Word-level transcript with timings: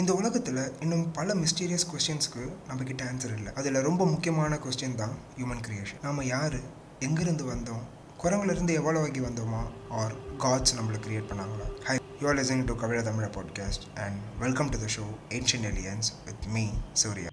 இந்த 0.00 0.14
உலகத்தில் 0.14 0.80
இன்னும் 0.80 1.10
பல 1.10 1.34
மிஸ்டீரியஸ் 1.34 1.86
கொஸ்டின்ஸ்க்கு 1.92 2.44
நம்ம 2.66 2.82
கிட்ட 2.82 3.04
ஆன்சர் 3.04 3.36
இல்லை. 3.36 3.52
அதில் 3.54 3.74
ரொம்ப 3.74 4.06
முக்கியமான 4.06 4.54
கொஸ்டின் 4.54 4.94
தான் 4.94 5.14
ஹியூமன் 5.36 5.62
கிரியேஷன் 5.66 6.02
நம்ம 6.02 6.24
யார்? 6.24 6.56
எங்கேருந்து 7.00 7.44
வந்தோம்? 7.52 7.82
குரங்குலேருந்து 8.22 8.72
எவ்வளோ 8.72 9.00
வகை 9.00 9.20
வந்தோமா? 9.20 9.62
ஆர் 9.90 10.14
காட்ஸ் 10.38 10.74
நம்மளை 10.76 11.00
கிரியேட் 11.06 11.30
பண்ணாங்களா? 11.30 11.82
Hi 11.84 11.98
you 12.20 12.28
are 12.28 12.36
listening 12.36 12.64
to 12.64 12.74
கவிழ 12.74 13.00
தமிழ 13.02 13.28
podcast 13.36 13.98
and 13.98 14.20
welcome 14.38 14.68
to 14.68 14.78
the 14.78 14.84
show 14.84 15.32
ancient 15.32 15.68
aliens 15.72 16.10
with 16.24 16.44
me 16.48 16.68
Surya 16.92 17.29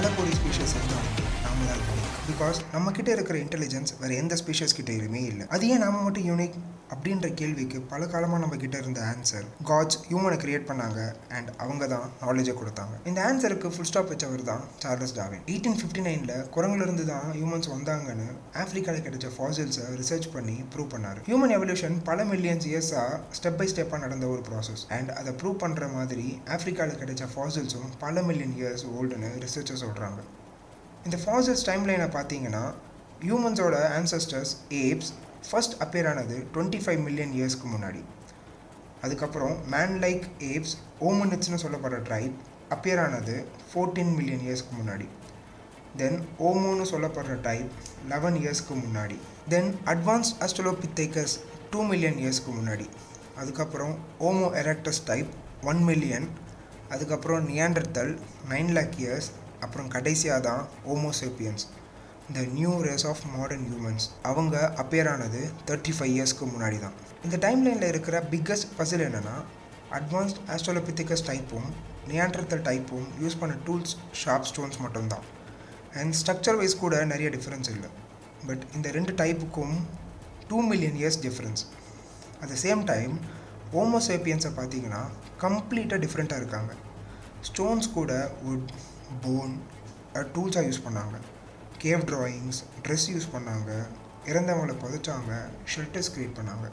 உலகத்தில் 0.00 0.16
பல 0.16 0.16
கோடி 0.18 0.32
ஸ்பீஷஸ் 0.36 0.74
பிகாஸ் 2.30 2.58
நம்ம 2.74 2.90
கிட்ட 2.96 3.10
இருக்கிற 3.16 3.36
இன்டெலிஜென்ஸ் 3.44 3.92
வேற 4.02 4.12
எந்த 4.22 4.34
ஸ்பீஷஸ் 4.42 4.76
கிட்ட 4.78 4.92
இல்லை. 5.30 5.46
அது 5.54 5.64
ஏன் 5.72 5.82
நாம 5.84 6.02
மட்டும் 6.06 6.28
யூனிக் 6.30 6.56
அப்படின்ற 6.94 7.26
கேள்விக்கு 7.40 7.78
பல 7.90 8.06
காலமாக 8.12 8.40
நம்ம 8.42 8.56
கிட்ட 8.62 8.76
இருந்த 8.82 9.00
ஆன்சர் 9.10 9.44
காட்ஸ் 9.68 9.98
ஹியூமனை 10.08 10.36
கிரியேட் 10.44 10.66
பண்ணாங்க 10.70 11.00
அண்ட் 11.36 11.50
அவங்க 11.62 11.84
தான் 11.92 12.06
நாலேஜை 12.22 12.54
கொடுத்தாங்க. 12.60 12.94
இந்த 13.10 13.20
ஆன்சருக்கு 13.28 13.70
ஃபுல் 13.74 13.88
ஸ்டாப் 13.90 14.10
வச்சவர் 14.12 14.42
தான் 14.50 14.62
சார்லஸ் 14.84 15.14
டாவின் 15.18 15.44
எயிட்டீன் 15.52 15.78
ஃபிஃப்டி 15.80 16.02
நைனில் 16.08 16.34
குரங்குலேருந்து 16.56 17.04
தான் 17.12 17.28
ஹியூமன்ஸ் 17.36 17.70
வந்தாங்கன்னு 17.74 18.26
ஆஃப்ரிக்காவில் 18.62 19.06
கிடைச்ச 19.06 19.30
ஃபாசில்ஸை 19.36 19.86
ரிசர்ச் 20.00 20.28
பண்ணி 20.34 20.56
ப்ரூவ் 20.74 20.90
பண்ணார். 20.94 21.20
ஹியூமன் 21.30 21.54
எவல்யூஷன் 21.58 21.96
பல 22.10 22.24
மில்லியன்ஸ் 22.32 22.68
இயர்ஸாக 22.72 23.20
ஸ்டெப் 23.38 23.58
பை 23.60 23.68
ஸ்டெப்பாக 23.72 24.02
நடந்த 24.06 24.26
ஒரு 24.34 24.44
ப்ராசஸ் 24.50 24.84
அண்ட் 24.98 25.12
அதை 25.20 25.32
ப்ரூவ் 25.42 25.58
பண்ணுற 25.64 25.92
மாதிரி 25.96 26.28
ஆஃப்ரிக்காவில் 26.56 27.00
கிடைச்ச 27.04 27.26
ஃபாசில்ஸும் 27.36 27.90
பல 28.04 28.22
மில்லியன் 28.30 28.56
இயர்ஸ் 28.60 28.86
ஓல்டுன்னு 28.96 29.32
ரிசர்ச்சர் 29.46 29.82
சொல்கிறாங்க 29.86 30.20
இந்த 31.04 31.18
ஃபாசில்ஸ் 31.24 31.64
டைம் 31.64 31.88
லைனை 31.88 32.06
பார்த்தீங்கன்னா 32.14 32.62
ஹியூமன்ஸோட 33.26 33.76
ஆன்சஸ்டர்ஸ் 33.98 34.52
ஏப்ஸ் 34.68 35.10
ஃபர்ஸ்ட் 35.50 35.82
அப்பியர் 35.82 36.08
ஆனது 36.08 36.46
டுவெண்ட்டி 36.54 36.80
ஃபைவ் 36.84 37.02
மில்லியன் 37.02 37.32
இயர்ஸ்க்கு 37.36 37.68
முன்னாடி. 37.74 38.02
அதுக்கப்புறம் 39.02 39.56
மேன் 39.68 39.94
லைக் 40.02 40.24
ஏப்ஸ் 40.38 40.74
ஓமனிட்ஸ்னு 41.00 41.60
சொல்லப்படுற 41.62 42.00
ட்ரைப் 42.08 42.34
அப்பியர் 42.70 43.02
ஆனது 43.04 43.46
ஃபோர்டீன் 43.70 44.14
மில்லியன் 44.14 44.44
இயர்ஸ்க்கு 44.46 44.74
முன்னாடி. 44.80 45.06
தென் 45.96 46.18
ஓமோன்னு 46.38 46.86
சொல்லப்படுற 46.92 47.40
டைப் 47.40 47.70
லெவன் 48.08 48.34
இயர்ஸ்க்கு 48.34 48.76
முன்னாடி. 48.84 49.18
Then 49.48 49.78
advance 49.84 50.30
australopithecus 50.40 51.36
two 51.70 51.82
million 51.82 52.14
இயர்ஸ்க்கு 52.14 52.52
முன்னாடி. 52.60 52.88
அதுக்கப்புறம் 53.36 53.94
Homo 54.20 54.48
erectus 54.64 55.02
type 55.04 55.28
one 55.62 55.82
million 55.82 56.28
அதுக்கப்புறம் 56.88 57.48
நியாண்டர்தல் 57.48 58.12
நைன் 58.48 58.70
லேக் 58.76 58.96
இயர்ஸ் 58.98 59.30
அப்புறம் 59.66 59.88
கடைசியாக 59.96 60.40
தான் 60.48 60.62
homo sapiens 60.94 61.64
the 62.36 62.42
new 62.58 62.72
race 62.88 63.06
of 63.12 63.22
modern 63.36 63.64
humans 63.70 64.06
அவங்க 64.30 64.56
அப்பேர் 64.82 65.10
ஆனது 65.14 65.40
தேர்ட்டி 65.70 65.94
ஃபைவ் 65.98 66.12
இயர்ஸ்க்கு 66.16 66.46
முன்னாடி 66.54 66.78
தான் 66.84 66.96
இந்த 67.26 67.36
டைம் 67.46 67.62
லைனில் 67.66 67.90
இருக்கிற 67.92 68.16
பிக்கஸ்ட் 68.34 68.68
பசில் 68.78 69.06
என்னென்னா 69.08 69.36
அட்வான்ஸ்ட் 69.98 70.40
ஆஸ்ட்ரோலோபித்திகஸ் 70.54 71.24
டைப்பும் 71.30 71.68
நியாண்டர்த்தல் 72.10 72.62
டைப்பும் 72.68 73.06
யூஸ் 73.22 73.36
பண்ண 73.40 73.54
டூல்ஸ் 73.66 73.92
ஷார்ப் 74.20 74.46
ஸ்டோன்ஸ் 74.50 74.78
மட்டும்தான். 74.84 75.24
அண்ட் 76.00 76.14
ஸ்ட்ரக்சர் 76.20 76.58
வைஸ் 76.60 76.76
கூட 76.82 76.94
நிறைய 77.12 77.28
டிஃப்ரென்ஸ் 77.36 77.68
இல்லை. 77.74 77.90
பட் 78.48 78.62
இந்த 78.76 78.88
ரெண்டு 78.96 79.12
டைப்புக்கும் 79.20 79.74
two 80.50 80.58
million 80.70 80.96
years 81.00 81.20
difference 81.26 81.62
at 82.40 82.50
the 82.52 82.56
same 82.66 82.82
time 82.92 83.14
ஓமோசேப்பியன்ஸை 83.82 84.52
பார்த்தீங்கன்னா 84.60 85.02
கம்ப்ளீட்டாக 85.44 85.98
டிஃப்ரெண்ட்டாக 86.04 86.40
இருக்காங்க. 86.42 86.72
ஸ்டோன்ஸ் 87.48 87.88
கூட 87.98 88.12
வுட் 88.46 88.70
போன் 89.22 89.62
டூல்ஸாக 90.14 90.66
யூஸ் 90.68 90.82
பண்ணாங்க. 90.88 91.16
கேவ் 91.82 92.04
ட்ராயிங்ஸ் 92.10 92.60
ட்ரெஸ் 92.86 93.08
யூஸ் 93.10 93.28
பண்ணாங்க. 93.32 93.86
இறந்தவங்களை 94.24 94.74
புதைச்சாங்க. 94.82 95.44
ஷெல்டர்ஸ் 95.74 96.10
க்ரியேட் 96.16 96.38
பண்ணாங்க. 96.40 96.70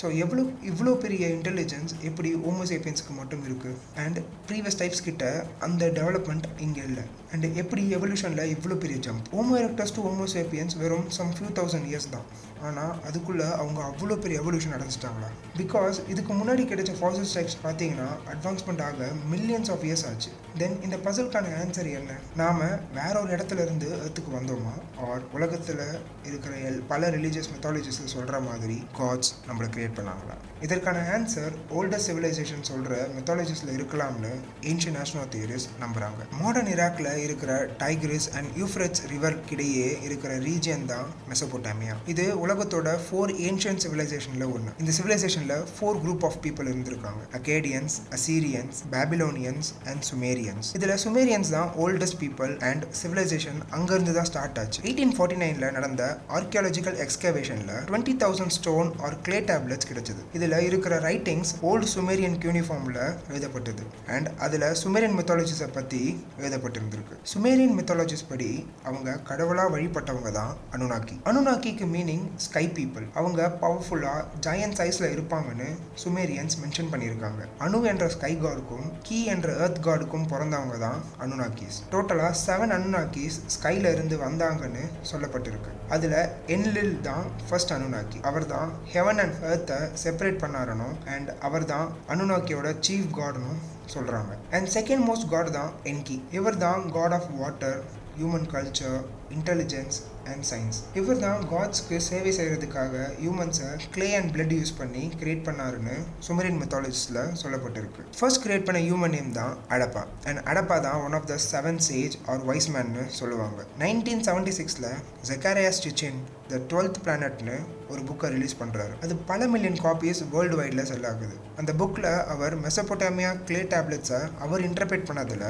ஸோ 0.00 0.06
எவ்வளோ 0.24 0.42
இவ்வளோ 0.70 0.92
பெரிய 1.04 1.24
இன்டெலிஜென்ஸ் 1.36 1.92
எப்படி 2.08 2.30
ஹோமோசேப்பியன்ஸ்க்கு 2.44 3.14
மட்டும் 3.20 3.42
இருக்குது 3.48 3.80
அண்ட் 4.04 4.18
ப்ரீவியஸ் 4.48 4.78
டைப்ஸ் 4.82 5.04
கிட்ட 5.08 5.24
அந்த 5.66 5.90
டெவலப்மெண்ட் 5.98 6.46
இங்கே 6.66 6.84
இல்லை. 6.90 7.04
அண்ட் 7.32 7.46
எப்படி 7.62 7.82
எவல்யூஷனில் 7.96 8.50
இவ்வளோ 8.54 8.76
பெரிய 8.84 8.98
jump 9.06 9.28
Homo 9.36 9.54
erectus 9.62 9.94
to 9.96 10.02
Homo sapiens 10.08 10.76
வெறும் 10.82 11.06
சம் 11.18 11.34
ஃபியூ 11.36 11.50
தௌசண்ட் 11.58 11.88
இயர்ஸ் 11.90 12.10
தான். 12.14 12.26
ஆனால் 12.66 12.92
அதுக்குள்ளே 13.08 13.46
அவங்க 13.60 13.80
அவ்வளோ 13.90 14.16
பெரிய 14.24 14.40
எவல்யூஷன் 14.42 14.74
அடைஞ்சிட்டாங்களா? 14.76 15.28
பிகாஸ் 15.60 15.96
இதுக்கு 16.12 16.32
முன்னாடி 16.40 16.62
கிடைச்ச 16.72 16.92
ஃபாசில்ஸ் 17.00 17.32
டைப்ஸ் 17.36 17.56
பார்த்தீங்கன்னா 17.64 18.08
அட்வான்ஸ்மெண்ட் 18.34 18.82
ஆக 18.88 19.08
மில்லியன்ஸ் 19.32 19.70
ஆஃப் 19.74 19.84
இயர்ஸ் 19.88 20.04
ஆச்சு. 20.10 20.30
தென் 20.60 20.76
இந்த 20.86 20.96
பசலுக்கான 21.06 21.54
ஆன்சர் 21.62 21.88
என்ன? 22.00 22.18
நாம் 22.42 22.62
வேற 22.98 23.14
ஒரு 23.22 23.32
இடத்துல 23.36 23.64
இருந்து 23.66 23.88
எர்த்துக்கு 24.04 24.32
வந்தோமா? 24.38 24.74
ஆர் 25.06 25.24
உலகத்தில் 25.38 25.82
இருக்கிற 26.28 26.52
எல் 26.68 26.80
பல 26.92 27.10
ரிலீஜியஸ் 27.16 27.50
மெத்தாலஜிஸில் 27.54 28.12
சொல்கிற 28.16 28.40
மாதிரி 28.50 28.78
காட்ஸ் 29.00 29.32
நம்மளுக்கு 29.48 29.81
க்ரியேட் 29.82 29.98
பண்ணாங்களா? 29.98 30.34
இதற்கான 30.66 30.98
ஆன்சர் 31.14 31.54
ஓல்டர் 31.76 32.02
சிவிலைசேஷன் 32.06 32.66
சொல்கிற 32.68 32.96
மெத்தாலஜிஸில் 33.14 33.70
இருக்கலாம்னு 33.76 34.30
ஏன்ஷியன் 34.70 34.96
நேஷனல் 34.98 35.30
தியரிஸ் 35.34 35.64
நம்புகிறாங்க 35.80 36.26
மாடர்ன் 36.42 36.70
இராக்கில் 36.74 37.08
இருக்கிற 37.24 37.52
டைக்ரிஸ் 37.80 38.28
அண்ட் 38.38 38.50
யூஃப்ரெட்ஸ் 38.60 39.02
ரிவர்க்கிடையே 39.12 39.88
இருக்கிற 40.06 40.32
ரீஜியன் 40.46 40.84
தான் 40.92 41.08
மெசபோட்டாமியா 41.30 41.94
இது 42.12 42.26
உலகத்தோட 42.44 42.92
ஃபோர் 43.06 43.32
ஏன்ஷியன் 43.48 43.80
சிவிலைசேஷனில் 43.84 44.46
ஒன்று 44.54 44.74
இந்த 44.82 44.94
சிவிலைசேஷனில் 44.98 45.56
ஃபோர் 45.72 45.98
குரூப் 46.04 46.26
ஆஃப் 46.28 46.38
பீப்புள் 46.44 46.70
இருந்திருக்காங்க. 46.72 47.24
Akkadians 47.40 47.96
Assyrians 48.18 48.78
Babylonians 48.94 49.70
and 49.90 50.04
Sumerians 50.10 50.70
இதில் 50.78 50.94
சுமேரியன்ஸ் 51.06 51.52
தான் 51.56 51.72
ஓல்டஸ்ட் 51.86 52.18
பீப்புள் 52.22 52.54
அண்ட் 52.70 52.86
சிவிலைசேஷன் 53.02 53.60
அங்கேருந்து 53.78 54.16
தான் 54.20 54.30
ஸ்டார்ட் 54.32 54.62
ஆச்சு. 54.64 54.80
எயிட்டீன் 54.88 55.16
ஃபார்ட்டி 55.18 55.40
நைனில் 55.44 55.68
நடந்த 55.78 56.02
archaeological 56.38 56.98
எக்ஸ்கவேஷனில் 57.06 57.74
twenty 57.90 58.16
thousand 58.24 58.56
stone 58.60 58.90
or 59.06 59.18
clay 59.28 59.40
tablets 59.72 59.90
கிடைச்சது. 59.90 60.22
இதில் 60.36 60.56
இருக்கிற 60.68 60.94
ரைட்டிங்ஸ் 61.08 61.52
ஓல்டு 61.68 61.86
சுமேரியன் 61.94 62.36
யூனிஃபார்மில் 62.46 63.00
எழுதப்பட்டது. 63.30 63.84
அண்ட் 64.14 64.28
அதில் 64.44 64.66
சுமேரியன் 64.82 65.16
மெத்தாலஜிஸை 65.18 65.68
பற்றி 65.76 66.00
எழுதப்பட்டிருந்திருக்கு. 66.40 67.16
சுமேரியன் 67.32 67.74
மெத்தாலஜிஸ் 67.78 68.26
படி 68.30 68.50
அவங்க 68.88 69.16
கடவுளாக 69.30 69.70
வழிபட்டவங்க 69.74 70.32
தான் 70.38 70.52
அனுநாக்கி 70.76 71.16
அனுநாக்கிக்கு 71.30 71.86
மீனிங் 71.94 72.26
ஸ்கை 72.46 72.64
பீப்புள் 72.78 73.06
அவங்க 73.20 73.40
பவர்ஃபுல்லாக 73.62 74.26
ஜாயன் 74.46 74.76
சைஸில் 74.80 75.08
இருப்பாங்கன்னு 75.14 75.68
சுமேரியன்ஸ் 76.04 76.58
மென்ஷன் 76.62 76.90
பண்ணியிருக்காங்க. 76.92 77.42
அணு 77.66 77.80
என்ற 77.92 78.04
ஸ்கை 78.16 78.32
காடுக்கும் 78.44 78.86
கீ 79.08 79.18
என்ற 79.34 79.48
எர்த் 79.64 79.82
காடுக்கும் 79.88 80.28
பிறந்தவங்க 80.32 80.76
தான் 80.86 81.00
அனுநாக்கிஸ் 81.24 81.78
டோட்டலாக 81.94 82.34
செவன் 82.46 82.74
அனுநாக்கிஸ் 82.78 83.38
ஸ்கைல 83.54 83.92
இருந்து 83.96 84.16
வந்தாங்கன்னு 84.26 84.84
சொல்லப்பட்டிருக்கு. 85.12 85.70
அதில் 85.94 86.18
என்லில் 86.54 86.94
தான் 87.08 87.24
ஃபர்ஸ்ட் 87.48 87.72
அனுநாக்கி 87.76 88.18
அவர் 88.28 88.46
தான் 88.54 88.68
ஹெவன் 88.94 89.20
அண்ட் 89.22 89.36
எர்த்தை 89.62 89.80
செப்பரேட் 90.02 90.40
பண்ணாரனும் 90.40 90.94
அண்ட் 91.06 91.28
அவர் 91.40 91.64
தான் 91.64 91.88
அனுநாக்கியோட 92.08 92.68
சீஃப் 92.80 93.10
காட்னும் 93.14 93.58
சொல்கிறாங்க 93.94 94.32
அண்ட் 94.50 94.68
செகண்ட் 94.74 95.04
மோஸ்ட் 95.08 95.28
காட் 95.28 95.50
தான் 95.50 95.70
என்கி 95.84 96.16
இவர் 96.30 96.58
தான் 96.58 96.82
god 96.92 97.14
of 97.14 97.28
water 97.36 97.78
human 98.16 98.48
culture 98.54 98.98
intelligence 99.36 99.96
and 100.30 100.44
science 100.48 100.78
இவர் 100.98 101.20
தான் 101.24 101.40
காட்ஸ்க்கு 101.52 101.96
சேவை 102.08 102.32
செய்கிறதுக்காக 102.38 103.04
ஹியூமன்ஸை 103.22 103.68
கிளே 103.94 104.08
அண்ட் 104.18 104.30
பிளட் 104.34 104.54
யூஸ் 104.58 104.72
பண்ணி 104.80 105.04
கிரியேட் 105.20 105.44
பண்ணாருன்னு 105.48 105.96
சுமரின் 106.26 106.58
மெத்தாலஜிஸில் 106.62 107.20
சொல்லப்பட்டிருக்கு. 107.42 108.02
ஃபர்ஸ்ட் 108.18 108.42
கிரியேட் 108.44 108.66
பண்ண 108.68 108.80
ஹியூமன் 108.86 109.14
நேம் 109.16 109.32
தான் 109.40 109.54
அடப்பா 109.76 110.02
அண்ட் 110.30 110.42
அடப்பா 110.52 110.78
தான் 110.86 111.00
one 111.06 111.16
of 111.18 111.28
the 111.32 111.38
seven 111.48 111.80
sage 111.88 112.16
or 112.32 112.44
wise 112.50 112.70
மேன்னு 112.76 113.04
சொல்லுவாங்க. 113.20 113.60
நைன்டீன் 113.84 114.24
செவன்டி 114.28 114.54
சிக்ஸில் 114.60 114.88
ஜெக்காரியா 115.30 115.72
ஸ்டிச்சின் 115.80 116.20
த 116.52 116.60
டுவெல்த் 116.72 117.02
பிளானட்னு 117.06 117.58
ஒரு 117.92 118.02
புக்கை 118.08 118.30
ரிலீஸ் 118.36 118.58
பண்ணுறாரு 118.62 118.94
அது 119.04 119.16
பல 119.30 119.46
மில்லியன் 119.54 119.78
காப்பீஸ் 119.86 120.22
வேர்ல்டு 120.34 120.58
வைடில் 120.62 120.88
செல் 120.92 121.06
ஆகுது. 121.12 121.36
அந்த 121.60 121.72
புக்கில் 121.82 122.10
அவர் 122.34 122.56
மெசபோட்டாமியா 122.66 123.32
கிளே 123.50 123.62
டேப்லெட்ஸை 123.74 124.22
அவர் 124.46 124.64
இன்டர்பிரேட் 124.70 125.08
பண்ணதில் 125.10 125.46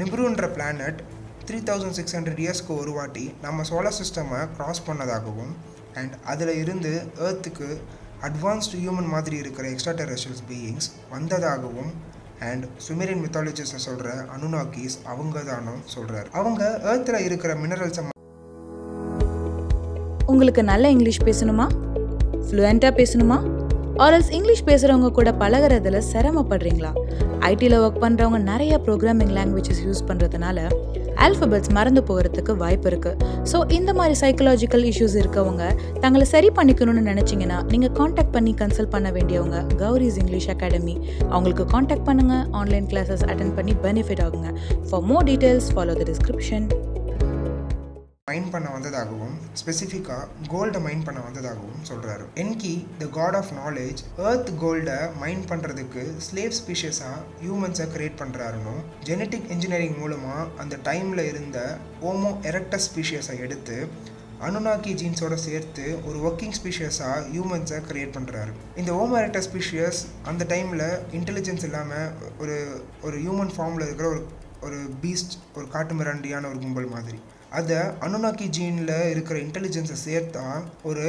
நிப்ருன்ற 0.00 0.46
planet 0.56 1.00
three 1.46 1.58
thousand 1.64 1.90
six 1.90 2.16
hundred 2.16 2.40
இயர்ஸ்க்கு 2.44 2.78
ஒரு 2.80 2.92
வாட்டி 2.92 3.34
நம்ம 3.42 3.62
சோலார் 3.70 3.98
சிஸ்டமை 4.00 4.48
க்ராஸ் 4.58 4.80
பண்ணதாகவும் 4.86 5.52
அண்ட் 5.94 6.12
அதில் 6.24 6.56
இருந்து 6.56 7.02
ஏர்த்துக்கு 7.20 7.68
அட்வான்ஸ்டு 8.22 8.78
ஹியூமன் 8.82 9.08
மாதிரி 9.08 9.36
இருக்கிற 9.36 9.68
எக்ஸ்ட்ரா 9.68 9.92
டெரஸ்ட்ரியல்ஸ் 9.92 10.44
பீயிங்ஸ் 10.50 10.88
வந்ததாகவும் 11.10 11.92
அண்ட் 12.40 12.64
சுமேரியன் 12.88 13.22
மித்தாலஜிஸில் 13.24 13.84
சொல்கிற 13.86 14.14
அனுனாக்கீஸ் 14.36 14.96
அவங்க 15.04 15.40
தானும் 15.40 15.82
சொல்கிறார் 15.84 16.30
அவங்க 16.32 16.80
ஏர்த்தில் 16.84 17.20
இருக்கிற 17.20 17.54
மினரல்ஸை 17.54 18.02
உங்களுக்கு 20.26 20.64
நல்ல 20.64 20.90
இங்கிலீஷ் 20.90 21.22
பேசணுமா? 21.22 21.66
ஃப்ளூயண்ட்டாக 22.32 22.92
பேசணுமா? 23.00 23.36
ஆர்எல்ஸ் 23.96 24.30
இங்கிலீஷ் 24.30 24.64
பேசுகிறவங்க 24.64 25.10
கூட 25.10 25.30
பழகுறதுல 25.30 26.02
சிரமப்படுறீங்களா? 26.12 26.90
ஐடியில் 27.40 27.76
ஒர்க் 27.84 28.00
பண்ணுறவங்க 28.00 28.38
நிறைய 28.38 28.80
ப்ரோக்ராமிங் 28.84 29.32
லாங்குவேஜஸ் 29.36 29.82
யூஸ் 29.84 30.02
பண்ணுறதுனால 30.06 30.58
ஆல்ஃபபெட்ஸ் 31.14 31.70
மறந்து 31.70 32.02
போகிறதுக்கு 32.08 32.56
வாய்ப்பு 32.56 32.90
இருக்குது 32.90 33.16
ஸோ 33.52 33.72
இந்த 33.72 33.94
மாதிரி 33.94 34.14
சைக்கலாஜிக்கல் 34.20 34.84
இஷ்யூஸ் 34.90 35.16
இருக்கவங்க 35.22 35.76
தங்களை 36.00 36.24
சரி 36.24 36.48
பண்ணிக்கணும்னு 36.48 37.04
நினச்சிங்கன்னா 37.10 37.70
நீங்கள் 37.70 37.92
காண்டாக்ட் 37.92 38.32
பண்ணி 38.32 38.54
கன்சல்ட் 38.54 38.90
பண்ண 38.90 39.10
வேண்டியவங்க 39.10 39.64
கௌரிஸ் 39.76 40.18
இங்கிலீஷ் 40.22 40.48
அகாடமி. 40.48 40.96
அவங்களுக்கு 41.30 41.64
காண்டாக்ட் 41.64 42.08
பண்ணுங்கள் 42.08 42.44
ஆன்லைன் 42.50 42.86
கிளாஸஸ் 42.86 43.24
அட்டன் 43.30 43.54
பண்ணி 43.54 43.74
பெனிஃபிட் 43.82 44.24
ஆகுங்க. 44.26 44.50
For 44.90 45.02
more 45.02 45.24
details 45.24 45.70
follow 45.74 45.94
the 46.02 46.12
description 46.12 46.66
mine 48.34 48.52
பண்ண 48.52 48.68
வந்ததாகவும் 48.70 49.34
ஸ்பெசிஃபிக்காக 49.60 50.28
கோல்டை 50.52 50.80
மைண்ட் 50.84 51.04
பண்ண 51.04 51.20
வந்ததாகவும் 51.20 51.82
சொல்கிறாரு 51.90 52.24
Enki 52.42 52.72
the 52.98 53.06
god 53.16 53.36
of 53.36 53.52
knowledge 53.58 54.00
earth 54.28 54.50
கோல்டை 54.62 54.98
மைண்ட் 55.20 55.46
பண்ணுறதுக்கு 55.50 56.02
ஸ்லேவ் 56.28 56.54
ஸ்பீஷஸாக 56.60 57.18
ஹியூமன்ஸை 57.42 57.86
க்ரியேட் 57.94 58.20
பண்ணுறாருன்னு 58.20 58.74
ஜெனட்டிக் 59.04 59.50
இன்ஜினியரிங் 59.50 59.98
மூலமாக 59.98 60.48
அந்த 60.56 60.78
டைமில் 60.84 61.24
இருந்த 61.24 61.58
ஓமோ 62.02 62.32
எரக்டஸ் 62.50 62.88
ஸ்பீஷியஸை 62.88 63.36
எடுத்து 63.38 63.76
அனுனாக்கி 64.40 64.92
ஜீன்ஸோட 65.00 65.34
சேர்த்து 65.44 65.84
ஒரு 66.06 66.18
ஒர்க்கிங் 66.28 66.56
ஸ்பீஷியஸாக 66.58 67.20
ஹியூமன்ஸை 67.28 67.78
கிரியேட் 67.88 68.16
பண்ணுறாரு 68.16 68.52
இந்த 68.76 68.90
ஓமரட்ட 68.92 69.40
ஸ்பீஷியஸ் 69.40 70.00
அந்த 70.22 70.44
டைமில் 70.44 70.86
இன்டெலிஜென்ஸ் 71.18 71.64
இல்லாமல் 71.64 72.10
ஒரு 72.38 72.56
ஒரு 73.02 73.16
ஹியூமன் 73.18 73.54
ஃபார்மில் 73.56 73.86
இருக்கிற 73.86 74.08
ஒரு 74.08 74.22
ஒரு 74.62 74.78
பீஸ்ட் 75.02 75.34
ஒரு 75.56 75.68
காட்டு 75.68 75.94
மிராண்டியான 75.94 76.48
ஒரு 76.48 76.58
கும்பல் 76.58 76.92
மாதிரி. 76.94 77.18
அதை 77.54 77.78
அனுநாக்கி 78.00 78.46
ஜீனில் 78.56 78.94
இருக்கிற 79.10 79.36
இன்டெலிஜென்ஸை 79.38 79.96
சேர்த்தா 80.04 80.44
ஒரு 80.84 81.04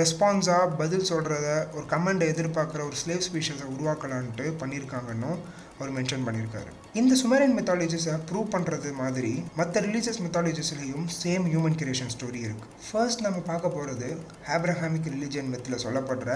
ரெஸ்பான்ஸாக 0.00 0.72
பதில் 0.76 1.06
சொல்கிறத 1.10 1.46
ஒரு 1.74 1.84
கமெண்டை 1.90 2.26
எதிர்பார்க்குற 2.28 2.82
ஒரு 2.84 2.96
ஸ்லேவ் 2.96 3.24
ஸ்பீஷஸை 3.26 3.68
உருவாக்கலான்ட்டு 3.72 4.46
பண்ணியிருக்காங்கன்னு 4.60 5.30
அவர் 5.76 5.90
மென்ஷன் 5.90 6.26
பண்ணியிருக்காரு 6.26 6.70
இந்த 6.94 7.14
சுமேரியன் 7.22 7.56
மெத்தாலஜிஸை 7.56 8.14
ப்ரூவ் 8.28 8.52
பண்ணுறது 8.52 8.90
மாதிரி 8.92 9.32
மற்ற 9.56 9.80
ரிலீஜியஸ் 9.80 10.20
மெத்தாலஜிஸ்லேயும் 10.22 11.08
சேம் 11.16 11.44
ஹியூமன் 11.48 11.76
கிரியேஷன் 11.76 12.12
ஸ்டோரி 12.14 12.40
இருக்குது 12.42 12.70
ஃபர்ஸ்ட் 12.86 13.24
நம்ம 13.24 13.42
பார்க்க 13.46 13.74
போகிறது 13.74 14.08
ஆப்ரஹாமிக் 14.52 15.10
ரிலிஜியன் 15.12 15.50
மெத்தில் 15.52 15.82
சொல்லப்படுற 15.84 16.30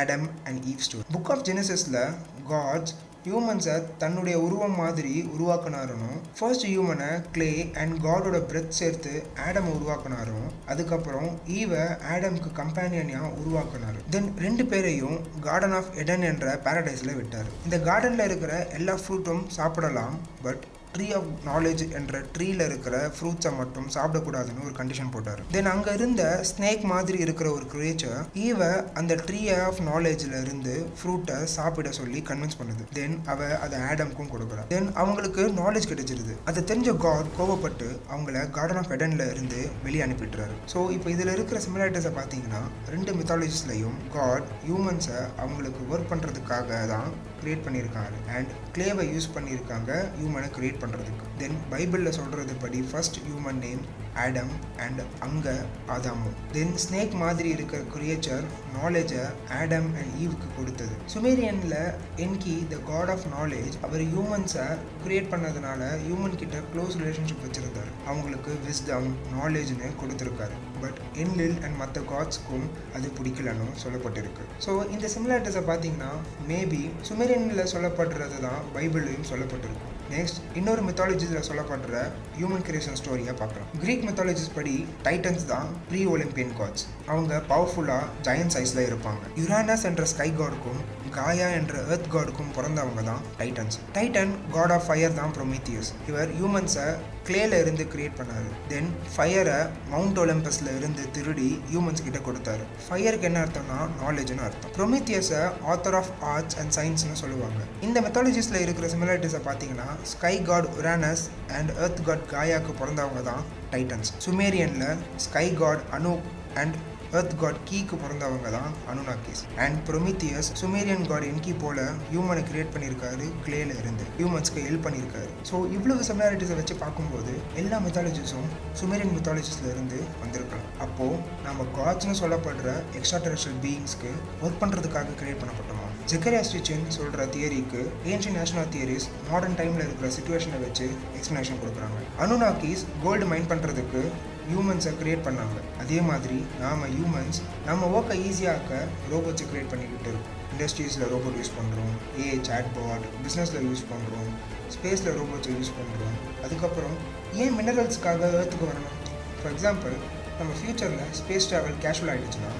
Adam 0.00 0.26
and 0.44 0.60
Eve 0.66 0.84
story 0.86 1.06
book 1.12 1.30
of 1.30 1.46
ஜெனசிஸில் 1.48 2.00
gods 2.48 2.94
ஹியூமன்ஸை 3.26 3.74
தன்னுடைய 3.98 4.36
உருவம் 4.40 4.76
மாதிரி 4.76 5.12
உருவாக்குனாருனும் 5.34 6.16
ஃபர்ஸ்ட் 6.38 6.66
ஹியூமனை 6.66 7.10
கிளே 7.32 7.50
அண்ட் 7.80 7.94
காடோட 8.06 8.38
பிரெத் 8.50 8.76
சேர்த்து 8.78 9.12
ஆடம் 9.46 9.70
உருவாக்குனாரும் 9.74 10.48
அதுக்கப்புறம் 10.66 11.30
ஈவை 11.58 11.84
ஆடம்க்கு 12.14 12.50
கம்பேனியனாக 12.60 13.32
உருவாக்குனாரு. 13.42 14.00
தென் 14.10 14.30
ரெண்டு 14.38 14.66
பேரையும் 14.66 15.18
கார்டன் 15.40 15.72
ஆஃப் 15.72 15.94
எடன் 15.94 16.28
என்ற 16.32 16.60
பாரடைஸில் 16.64 17.16
விட்டார். 17.16 17.50
இந்த 17.64 17.78
கார்டனில் 17.88 18.26
இருக்கிற 18.28 18.66
எல்லா 18.78 18.96
ஃப்ரூட்டும் 19.02 19.44
சாப்பிடலாம் 19.58 20.16
பட் 20.42 20.64
ட்ரீ 20.94 21.06
ஆஃப் 21.18 21.28
நாலேஜ் 21.48 21.82
என்ற 21.98 22.18
ட்ரீல 22.34 22.62
இருக்கிற 22.70 22.96
ஃப்ரூட்ஸை 23.16 23.50
மட்டும் 23.58 23.86
சாப்பிடக்கூடாதுன்னு 23.94 24.64
ஒரு 24.68 24.74
கண்டிஷன் 24.80 25.12
போட்டார். 25.14 25.40
தென் 25.54 25.70
அங்கே 25.72 25.92
இருந்த 25.98 26.22
ஸ்னேக் 26.50 26.84
மாதிரி 26.92 27.18
இருக்கிற 27.26 27.48
ஒரு 27.58 27.66
கிரியேச்சர் 27.74 28.20
ஈவ 28.46 28.60
அந்த 29.00 29.14
ட்ரீ 29.28 29.40
ஆஃப் 29.68 29.80
நாலேஜில் 29.90 30.36
இருந்து 30.42 30.74
ஃப்ரூட்டை 30.98 31.38
சாப்பிட 31.56 31.92
சொல்லி 32.00 32.20
கன்வின்ஸ் 32.30 32.58
பண்ணுது. 32.60 32.84
தென் 32.98 33.16
அவ 33.34 33.48
அதை 33.66 33.78
ஆடம்க்கும் 33.90 34.32
கொடுக்குறா. 34.34 34.64
தென் 34.74 34.90
அவங்களுக்கு 35.02 35.44
நாலேஜ் 35.62 35.90
கிடைச்சிருது. 35.92 36.36
அதை 36.52 36.62
தெரிஞ்ச 36.72 36.96
காட் 37.06 37.32
கோவப்பட்டு 37.38 37.88
அவங்கள 38.12 38.44
கார்டன் 38.58 38.82
ஆஃப் 38.82 38.94
எடனில் 38.98 39.26
இருந்து 39.34 39.62
வெளியே 39.86 40.04
அனுப்பிட்டுறாரு. 40.08 40.56
ஸோ 40.74 40.78
இப்போ 40.98 41.10
இதில் 41.16 41.34
இருக்கிற 41.36 41.60
சிமிலாரிட்டிஸை 41.66 42.14
பார்த்தீங்கன்னா 42.20 42.62
ரெண்டு 42.94 43.12
மித்தாலஜிஸ்லையும் 43.20 43.98
காட் 44.18 44.48
ஹியூமன்ஸை 44.66 45.20
அவங்களுக்கு 45.42 45.82
ஒர்க் 45.92 46.10
பண்ணுறதுக்காக 46.12 46.86
தான் 46.94 47.10
கிரியேட் 47.42 47.64
பண்ணியிருக்காங்க 47.66 48.16
அண்ட் 48.36 48.50
கிளேவை 48.74 49.04
யூஸ் 49.14 49.32
பண்ணியிருக்காங்க 49.36 49.90
ஹியூமனை 50.18 50.48
கிரியேட் 50.56 50.80
பண்ணுறதுக்கு 50.84 51.26
தென் 51.42 51.58
பைபிளில் 51.72 52.16
சொல்கிறது 52.18 52.54
படி 52.64 52.80
first 52.90 53.18
human 53.26 53.60
name 53.66 53.82
Adam 54.22 54.52
and 54.84 55.00
அங்கே 55.26 55.54
ஆதாமும் 55.94 56.34
தென் 56.54 56.74
ஸ்னேக் 56.84 57.14
மாதிரி 57.22 57.48
இருக்கிற 57.56 57.80
கிரியேச்சர் 57.94 58.44
நாலேஜை 58.76 59.22
ஆடம் 59.58 59.88
அண்ட் 60.00 60.12
ஈவுக்கு 60.22 60.48
கொடுத்தது. 60.56 60.94
சுமேரியனில் 61.14 61.78
Enki 62.24 62.56
the 62.72 62.78
god 62.90 63.12
of 63.14 63.26
knowledge 63.36 63.76
அவர் 63.86 64.04
ஹியூமன்ஸை 64.12 64.66
கிரியேட் 65.04 65.30
பண்ணதுனால 65.32 65.88
ஹியூமன் 66.06 66.38
கிட்ட 66.42 66.58
க்ளோஸ் 66.72 66.98
ரிலேஷன்ஷிப் 67.02 67.44
வச்சுருந்தார். 67.46 67.90
அவங்களுக்கு 68.10 68.52
விஸ்டம் 68.66 69.08
நாலேஜ்னு 69.38 69.90
கொடுத்துருக்காரு. 70.02 70.56
பட் 70.82 71.00
என்லில் 71.22 71.58
அண்ட் 71.64 71.78
மற்ற 71.82 72.00
காட்ஸ்க்கும் 72.12 72.66
அது 72.96 73.08
பிடிக்கலன்னு 73.18 73.68
சொல்லப்பட்டிருக்கு. 73.84 74.44
ஸோ 74.66 74.74
இந்த 74.94 75.08
சிமிலாரிட்டிஸை 75.14 75.64
பார்த்தீங்கன்னா 75.70 76.12
மேபி 76.50 76.82
சுமேரியனில் 77.10 77.70
சொல்லப்படுறது 77.74 78.38
தான் 78.46 78.60
பைபிள்லையும் 78.76 79.28
சொல்லப்பட்டிருக்கும் 79.32 79.91
நெக்ஸ்ட் 80.14 80.38
இன்னொரு 80.58 80.82
மித்தாலஜிஸில் 80.88 81.46
சொல்லப்படுற 81.48 82.00
ஹியூமன் 82.38 82.64
கிரியேஷன் 82.68 82.98
ஸ்டோரியை 83.00 83.34
பார்க்கலாம். 83.42 83.68
கிரீக் 83.82 84.04
மித்தாலஜிஸ் 84.08 84.54
படி 84.56 84.74
டைட்டன்ஸ் 85.06 85.44
தான் 85.52 85.68
ப்ரீ 85.90 86.00
ஒலிம்பியன் 86.14 86.54
காட்ஸ் 86.60 86.84
அவங்க 87.12 87.42
பவர்ஃபுல்லாக 87.52 88.08
ஜயன் 88.28 88.52
சைஸில் 88.56 88.82
இருப்பாங்க. 88.88 89.22
யுரானஸ் 89.42 89.86
என்ற 89.90 90.04
ஸ்கை 90.14 90.30
காடுக்கும் 90.40 90.82
காயா 91.16 91.48
என்ற 91.60 91.74
எர்த் 91.94 92.10
காடுக்கும் 92.12 92.52
பிறந்தவங்க 92.58 93.02
தான் 93.08 93.22
Titans 93.40 93.78
Titan 93.96 94.32
god 94.54 94.72
of 94.76 94.86
fire 94.88 95.16
தான் 95.18 95.32
ப்ரொமீத்தியஸ் 95.38 95.90
இவர் 96.10 96.30
ஹியூமன்ஸை 96.38 96.86
கிளேல 97.26 97.58
இருந்து 97.62 97.84
கிரியேட் 97.92 98.16
பண்ணாரு. 98.20 98.48
தென் 98.70 98.88
ஃபயரை 99.14 99.58
மவுண்ட் 99.92 100.18
ஒலிம்பஸில் 100.22 100.70
இருந்து 100.78 101.02
திருடி 101.16 101.50
ஹியூமன்ஸ் 101.70 102.04
கிட்ட 102.06 102.18
கொடுத்தாரு. 102.28 102.64
ஃபயருக்கு 102.86 103.28
என்ன 103.30 103.40
அர்த்தம்னா 103.44 103.78
நாலேஜ்னு 104.02 104.44
அர்த்தம். 104.48 104.72
ப்ரொமீத்தியஸை 104.78 105.42
ஆத்தர் 105.72 105.98
ஆஃப் 106.00 106.12
ஆர்ட்ஸ் 106.32 106.58
அண்ட் 106.62 106.74
சயின்ஸ்னு 106.78 107.20
சொல்லுவாங்க. 107.22 107.60
இந்த 107.88 108.00
மெத்தாலஜிஸில் 108.06 108.60
இருக்கிற 108.64 108.88
சிமிலாரிட்டிஸை 108.94 109.42
பார்த்தீங்கன்னா 109.48 109.88
sky 110.12 110.34
god 110.50 110.68
Uranus 110.80 111.24
and 111.58 111.72
earth 111.86 112.04
god 112.08 112.26
காயாக்கு 112.34 112.74
பிறந்தவங்க 112.82 113.22
தான் 113.30 113.44
Titans 113.74 114.12
சுமேரியனில் 114.26 114.96
sky 115.26 115.46
god 115.62 115.84
Anu 115.98 116.14
and 116.62 116.76
earth 117.18 117.34
god 117.40 117.58
கீக்கு 117.68 117.96
பிறந்தவங்க 118.02 118.50
தான் 118.56 118.70
Anunnakis. 118.90 119.42
And 119.64 119.78
Prometheus 119.88 120.48
Sumerian 120.60 121.04
god 121.10 121.26
Enki 121.30 121.52
போல 121.62 121.78
ஹியூமனை 122.10 122.42
கிரியேட் 122.50 122.72
பண்ணியிருக்காரு 122.74 123.26
கிளேல 123.46 123.76
இருந்து. 123.82 124.04
ஹியூமன்ஸ்க்கு 124.18 124.64
ஹெல்ப் 124.66 124.84
பண்ணியிருக்காரு 124.86 125.30
ஸோ 125.50 125.54
இவ்வளவு 125.76 126.06
சிமிலாரிட்டிஸை 126.10 126.56
வச்சு 126.60 126.76
பார்க்கும்போது 126.84 127.34
எல்லா 127.62 127.78
மெத்தாலஜிஸும் 127.86 128.48
சுமேரியன் 128.82 129.14
மெத்தாலஜிஸ்ல 129.16 129.68
இருந்து 129.74 130.00
வந்திருக்கலாம். 130.22 130.66
அப்போது 130.86 131.20
நம்ம 131.46 131.66
காட்ஸ்னு 131.78 132.16
சொல்லப்படுற 132.22 132.68
எக்ஸ்ட்ரா 133.00 133.20
டெரிஷியல் 133.26 133.58
பீயிங்ஸ்க்கு 133.66 134.12
ஒர்க் 134.44 134.60
பண்ணுறதுக்காக 134.64 135.16
கிரியேட் 135.20 135.40
பண்ணப்பட்டோமா? 135.44 135.88
ஜெக்கரியா 136.12 136.42
ஸ்டிச்சின் 136.48 136.84
சொல்கிற 136.98 137.26
தியரிக்கு 137.36 137.80
ஏன்ஷியன் 138.12 138.38
நேஷனல் 138.40 138.70
தியரிஸ் 138.74 139.08
மாடர்ன் 139.30 139.58
டைமில் 139.60 139.86
இருக்கிற 139.86 140.08
சுச்சுவேஷனை 140.18 140.60
வச்சு 140.66 140.86
எக்ஸ்ப்ளனேஷன் 141.18 141.60
கொடுக்குறாங்க. 141.62 141.98
அனுனாக்கிஸ் 142.24 142.84
கோல்டு 143.06 143.26
மைண்ட் 143.32 143.50
பண்ணுறதுக்கு 143.52 144.02
ஹியூமன்ஸை 144.50 144.92
க்ரியேட் 145.00 145.24
பண்ணாங்க. 145.26 145.58
அதே 145.82 145.98
மாதிரி 146.10 146.38
நாம் 146.62 146.84
ஹியூமன்ஸ் 146.94 147.40
நம்ம 147.68 147.90
ஒர்க்கை 147.96 148.16
ஈஸியாக்க 148.28 148.80
ரோபோட்ஸை 149.12 149.46
க்ரியேட் 149.50 149.70
பண்ணிக்கிட்டு 149.72 150.10
இருக்கோம். 150.12 150.38
இண்டஸ்ட்ரீஸில் 150.54 151.06
ரோபோட் 151.12 151.36
யூஸ் 151.40 151.54
பண்ணுறோம் 151.58 151.94
ஏ 152.22 152.26
சாட்பாட் 152.48 153.06
பிஸ்னஸில் 153.26 153.62
யூஸ் 153.68 153.84
பண்ணுறோம் 153.92 154.30
ஸ்பேஸில் 154.74 155.14
ரோபோட்ஸை 155.20 155.54
யூஸ் 155.58 155.72
பண்ணுறோம் 155.78 156.16
அதுக்கப்புறம் 156.46 156.96
ஏன் 157.42 157.54
மினரல்ஸ்க்காக 157.60 158.28
ஏர்த்துக்கு 158.40 158.68
வரணும்? 158.72 158.98
ஃபார் 159.38 159.54
எக்ஸாம்பிள் 159.54 159.96
நம்ம 160.38 160.50
ஃப்யூச்சரில் 160.58 161.08
ஸ்பேஸ் 161.20 161.48
ட்ராவல் 161.50 161.80
கேஷுவல் 161.84 162.12
ஆகிடுச்சுன்னா 162.12 162.52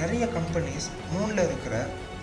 நிறைய 0.00 0.24
கம்பெனிஸ் 0.38 0.86
மூணில் 1.12 1.44
இருக்கிற 1.48 1.76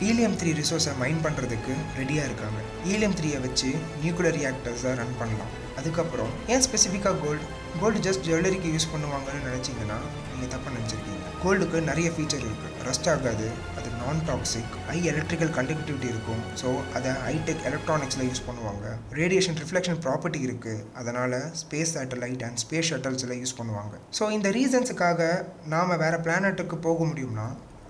ஈலியம் 0.07 0.35
த்ரீ 0.39 0.51
ரிசோர்ஸை 0.59 0.91
மைண்ட் 1.01 1.23
பண்ணுறதுக்கு 1.25 1.73
ரெடியாக 1.99 2.27
இருக்காங்க. 2.29 2.59
ஈலியம் 2.91 3.15
த்ரீயை 3.19 3.39
வச்சு 3.45 3.69
நியூக்ளியர் 4.03 4.37
ரியாக்டர்ஸை 4.39 4.91
ரன் 4.99 5.17
பண்ணலாம். 5.21 5.53
அதுக்கப்புறம் 5.79 6.31
ஏன் 6.53 6.63
ஸ்பெசிஃபிக்காக 6.65 7.19
கோல்டு 7.23 7.45
கோல்டு 7.81 7.99
ஜஸ்ட் 8.05 8.23
ஜுவல்லரிக்கு 8.27 8.69
யூஸ் 8.75 8.91
பண்ணுவாங்கன்னு 8.93 9.41
நினச்சிங்கன்னா 9.47 9.97
நீங்கள் 10.31 10.51
தப்பாக 10.53 10.71
நினச்சிருக்கீங்க. 10.75 11.23
கோல்டுக்கு 11.43 11.77
நிறைய 11.89 12.07
ஃபீச்சர் 12.15 12.43
இருக்குது 12.47 12.71
ரஸ்ட் 12.87 13.09
ஆகாது 13.11 13.47
அது 13.77 13.89
non 14.01 14.21
toxic 14.29 14.73
high 14.89 14.97
electrical 15.11 15.53
conductivity 15.57 16.07
இருக்கும். 16.13 16.41
ஸோ 16.61 16.69
அதை 16.97 17.11
ஹைடெக் 17.25 17.63
எலக்ட்ரானிக்ஸில் 17.69 18.25
யூஸ் 18.29 18.43
பண்ணுவாங்க. 18.47 18.85
ரேடியேஷன் 19.19 19.59
ரிஃப்ளெக்ஷன் 19.61 19.99
ப்ராப்பர்ட்டி 20.05 20.41
இருக்குது 20.47 20.83
அதனால் 21.01 21.37
ஸ்பேஸ் 21.61 21.93
சேட்டலைட் 21.97 22.43
அண்ட் 22.47 22.61
ஸ்பேஸ் 22.65 22.89
ஷட்டல்ஸில் 22.93 23.37
யூஸ் 23.41 23.57
பண்ணுவாங்க. 23.59 23.93
ஸோ 24.19 24.31
இந்த 24.37 24.51
ரீசன்ஸுக்காக 24.59 25.29
நாம் 25.75 25.97
வேறு 26.05 26.19
பிளானட்டுக்கு 26.27 26.79
போக 26.87 26.99
முடியும்னா 27.11 27.47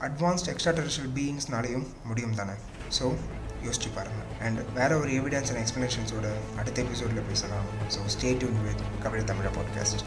அட்வான்ஸ்ட் 0.08 0.50
எக்ஸ்ட்ரா 0.54 0.74
டெரிஷியல் 0.80 1.12
பீயிங்ஸ்னாலேயும் 1.20 1.88
முடியும் 2.10 2.38
தானே 2.42 2.58
ஸோ 2.98 3.06
யோசிச்சு 3.66 3.90
பாருங்கள் 3.96 4.26
அண்ட் 4.42 4.74
வேறு 4.74 5.00
ஒரு 5.00 5.10
எவிடன்ஸ் 5.10 5.50
அண்ட் 5.52 5.62
எக்ஸ்ப்ளனேஷன்ஸோட 5.64 6.28
அடுத்த 6.58 6.82
எபிசோடில் 6.82 7.28
பேசலாம். 7.28 7.66
ஸோ 7.90 8.00
ஸ்டே 8.16 8.38
டியூன் 8.38 8.64
வித் 8.66 8.84
கவிதை 9.04 9.36
தமிழ 9.36 9.50
பாட்காஸ்ட் 9.58 10.04